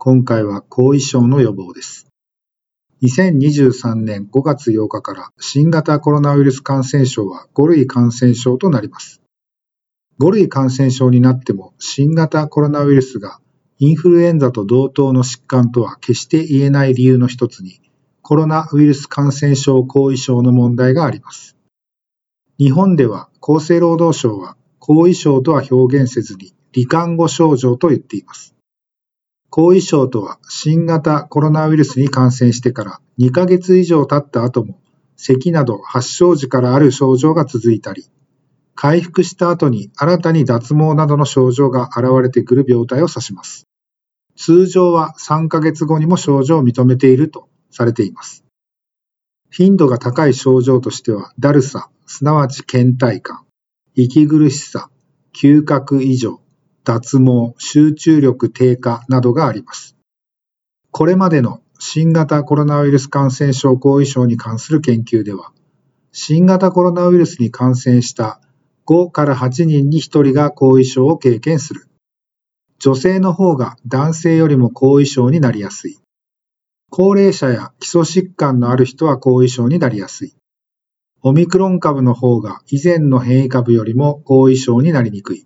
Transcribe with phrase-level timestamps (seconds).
[0.00, 2.06] 今回は後遺症の予防です。
[3.02, 9.20] 2023年5月8日から新型コロナウイルス感染症は5類感染症となります。
[10.20, 13.40] 5類感染症になっても新型コロナウイルスが
[13.78, 17.80] インフルエンザと同等の疾患とは決して言えない理由の一つに
[18.22, 21.56] コロナウイルス感染症後遺症の問題があります。
[22.56, 28.54] 日本では厚生労働省は後遺症とは表現せずに、罹患後症状と言っています。
[29.50, 34.80] 後遺症とは、新型コロナウイルスに感染してから2ヶ月以上経った後も、
[35.16, 38.04] 咳など発症時からある症状が続いたり、
[38.74, 43.66] 回復した後に新たに脱毛などの症状が現れてくる病態を指します。
[44.36, 48.44] 通常は3ヶ月後にも症状を認めているとされています。
[49.50, 53.44] 頻度が高い症状としては、だるさ、すなわち倦怠感、
[53.94, 54.90] 息苦しさ、
[55.34, 56.40] 嗅覚異常、
[56.88, 59.94] 脱毛、集中力低下などがあります。
[60.90, 65.52] これまでの新型コロナウイルス感染症後遺症に関する研究では、
[66.12, 68.40] 新型コロナウイルスに感染した
[68.86, 71.88] 5から8人に1人が後遺症を経験する。
[72.78, 75.98] 女性の方が男性よりも後遺症になりやすい。
[76.88, 80.34] 高齢者や基礎疾患のある人は後遺症になりやすい。
[81.20, 85.44] オミクロン株の方が以前の変異株よりも後遺症になりにくい。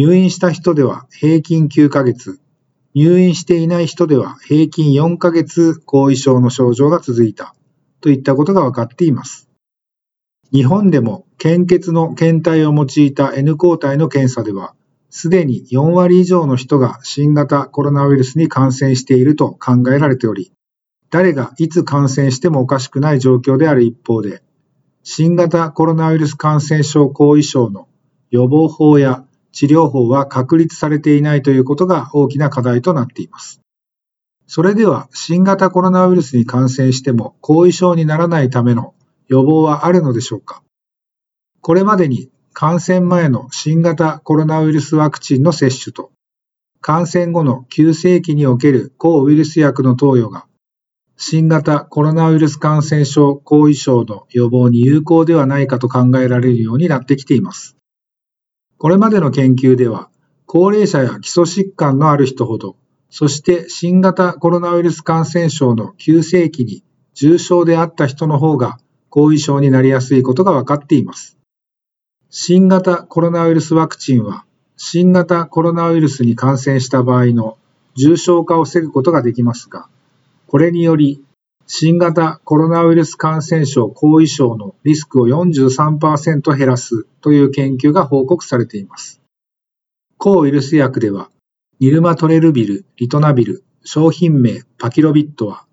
[0.00, 2.40] 入院した人では平均9ヶ月、
[2.94, 7.54] 入院していない人では平均4ヶ月後遺症の症状が続いた
[8.00, 9.50] といったことが分かっています。
[10.54, 14.72] 日本でも献血の検体を用いた N 抗体の検査では、
[15.10, 20.50] すでに4割以上の人が新型コロナウイルスに感染していると考えられており、
[21.10, 24.42] 誰がいつ感染してもおかしくない状況である一方で、
[25.02, 27.86] 新型コロナウイルス感染症後遺症の
[28.30, 33.60] 予防法や治療法は確立されていないということが大きな課題となっています。
[34.46, 38.94] それでは新型コロナウイルスに感染しても後遺症にならないための
[39.28, 40.62] 予防はあるのでしょうか？
[41.60, 46.10] これまでに感染前の新型コロナウイルスワクチンの接種と
[46.80, 50.46] 感染後の急性期における抗ウイルス薬の投与が
[51.16, 57.76] 新型コロナウイルス感染症後遺症の予防に有効ではないかと考えられるようになってきています。
[58.80, 60.08] これまでの研究では、
[60.46, 62.76] 高齢者や基礎疾患のある人ほど、
[63.10, 66.82] そして新型コロナウイルス感染症の急性期に
[67.12, 68.78] 重症であった人の方が
[69.10, 71.36] 後遺症になりやすいことが分かっています。
[72.30, 74.46] 新型コロナウイルスワクチンは、
[74.78, 77.58] 新型コロナウイルスに感染した場合の
[77.96, 79.88] 重症化を防ぐことができますが、
[80.46, 81.22] これにより、
[81.72, 89.20] 新型コロナウイルス感染症後遺症のリスクを43%減らすという研究が報告されています。
[90.18, 91.30] 抗ウイルス薬では、
[91.78, 95.64] ニルマトレルビル、リトナビル、商品名パキロビットは、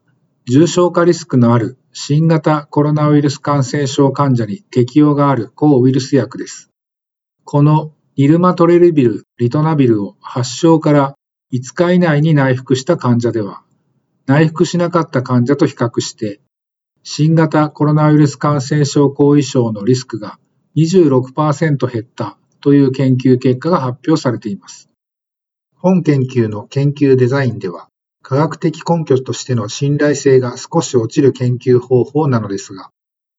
[0.47, 6.69] 重症化リスクのある新型コロナウイルス感染症患者に適用がある抗ウイルス薬です。
[7.43, 11.15] このニルマトレルビル、リトナビルを発症から
[11.51, 13.63] 5日以内に内服した患者では、
[14.27, 16.41] 内服しなかった患者と比較して、
[17.01, 20.37] 新型コロナウイルス感染症後遺症のリスクが
[20.75, 24.89] 26%減ったという研究結果が発表されています。
[25.77, 27.87] 本研究の研究デザインでは、
[28.21, 32.89] 科学的根拠としての信頼性が少し落ちる研究方法なのですが、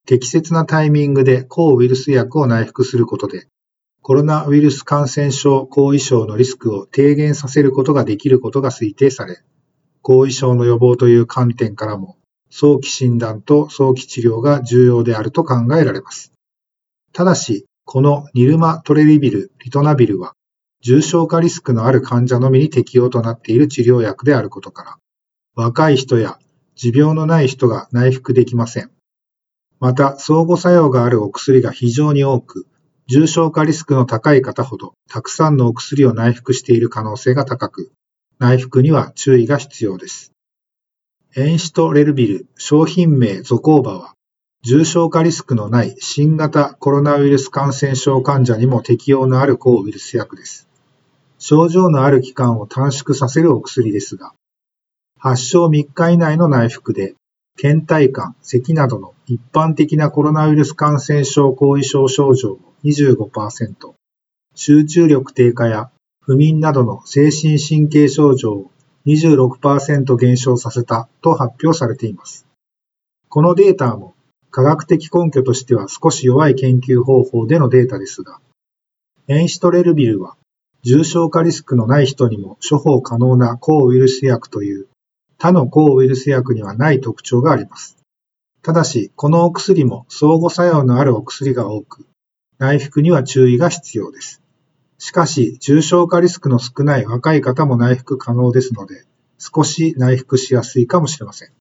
[0.07, 3.47] 適切なタイミングで抗ウイルス薬を内服することで、
[4.01, 9.43] コロナウイルス感染症後遺症のリスクを低減させることができることが推定され、
[10.09, 12.17] 後遺症の予防という観点からも、
[12.49, 16.33] 早期診断と早期治療が重要であると考えられます。
[17.13, 20.33] ただし、このニルマトレリビル、リトナビルは、
[20.81, 24.97] 重症化リスクのある患者のみに適用となっている治療薬であることから、
[25.55, 26.39] 若い人や
[26.75, 28.91] 持病のない人が内服できません。
[29.79, 32.67] また、相互作用があるお薬が非常に多く、
[33.09, 37.93] 重症化リスクの高い方ほど、たくさんのお薬を内服している可能性が高く、
[38.41, 40.33] 内服には注意が必要です。
[41.37, 44.15] エンシトレルビル商品名ゾコーバは、
[44.63, 50.69] 重症化リスクのない新型コロナウイルス感染症患者にも適用のある抗ウイルス薬です。
[51.39, 54.33] 症状のある期間を短縮させるお薬ですが、
[55.19, 57.15] 発症3日以内の内服で、
[57.61, 63.95] 倦怠感、咳などの一般的なコロナウイルス感染症後遺症症状を25%、
[64.55, 65.91] 集中力低下や
[66.29, 68.71] 不眠などの精神神経症状を
[69.07, 72.47] 26%減少させたと発表されています。
[73.31, 74.15] このデータも
[74.51, 78.41] 科学的根拠としては少し弱い研究方法でのデータですが、
[79.27, 80.37] エンシトレルビルは
[80.83, 84.87] 重症化リスクのない人にも処方可能な抗ウイルス薬という
[85.39, 87.97] 他の抗ウイルス薬にはない特徴があります。
[88.61, 92.05] ただし、このお薬も相互作用のあるお薬が多く、
[92.59, 94.43] 内服には注意が必要です。
[94.99, 99.05] しかし、重症化リスクの少ない若い方も内服可能ですので、
[99.39, 101.53] 少し内服しやすいかもしれません。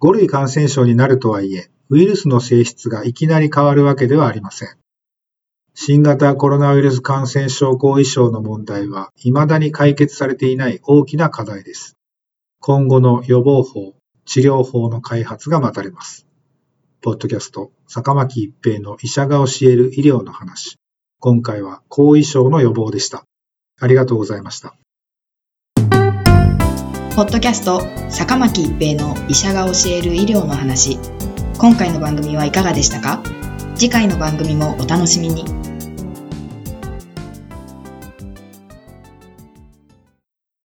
[0.00, 4.68] 5類感染症になるとはいえ、ウイルスの性質がいきなり変わるわけではありません。
[5.74, 11.96] 新型コロナウイルス感染症後遺症の問題は未だに解決されていない大きな課題です。
[12.60, 16.26] 今後の予防法、治療法の開発が待たれます。
[17.00, 20.76] ポッドキャスト、坂巻一平の医者が教える医療の話。
[21.24, 23.22] 今回は後遺症の予防でした。
[23.80, 24.74] ありがとうございました。
[27.14, 27.80] ポッドキャスト、
[28.10, 30.98] 坂巻一平の医者が教える医療の話。
[31.58, 33.22] 今回の番組はいかがでしたか？
[33.76, 35.44] 次回の番組もお楽しみに。